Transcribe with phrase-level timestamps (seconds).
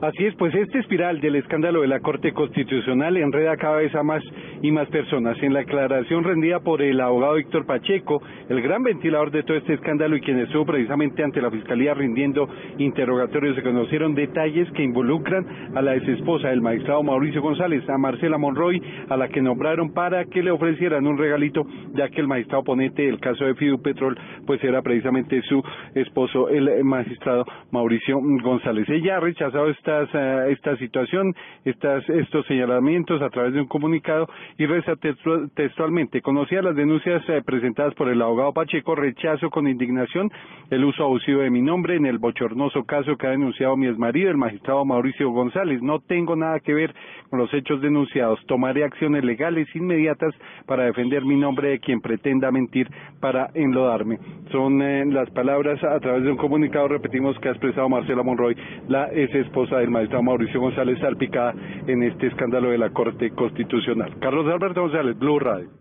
[0.00, 4.02] Así es, pues este espiral del escándalo de la Corte Constitucional enreda cada vez a
[4.02, 4.22] más
[4.62, 5.36] y más personas.
[5.42, 9.74] En la declaración rendida por el abogado Víctor Pacheco, el gran ventilador de todo este
[9.74, 15.46] escándalo y quien estuvo precisamente ante la Fiscalía rindiendo interrogatorios, se conocieron detalles que involucran
[15.74, 20.24] a la exesposa del magistrado Mauricio González, a Marcela Monroy, a la que nombraron para
[20.26, 21.64] que le ofrecieran un regalito,
[21.94, 25.62] ya que el magistrado ponente del caso de Fidu Petrol, pues era precisamente su
[25.94, 28.88] esposo, el magistrado Mauricio González.
[28.88, 34.28] Ella ha rechazado esta eh, esta situación, estas, estos señalamientos a través de un comunicado
[34.58, 34.94] y reza
[35.54, 36.22] textualmente.
[36.22, 40.30] Conocía las denuncias eh, presentadas por el abogado Pacheco, rechazo con indignación
[40.70, 44.30] el uso abusivo de mi nombre en el bochornoso caso que ha denunciado mi exmarido,
[44.30, 45.82] el magistrado Mauricio González.
[45.82, 46.94] No tengo nada que ver
[47.28, 48.38] con los hechos denunciados.
[48.46, 50.34] Tomaré acciones legales inmediatas
[50.66, 52.88] para defender mi nombre de quien pretenda mentir
[53.20, 54.18] para enlodarme.
[54.50, 58.56] Son eh, las palabras a través de un comunicado, repetimos, que ha expresado Marcela Monroy,
[58.88, 61.54] la ex esposa del magistrado Mauricio González salpicada
[61.86, 64.16] en este escándalo de la Corte Constitucional.
[64.20, 65.79] Carlos Alberto González, Blue Radio.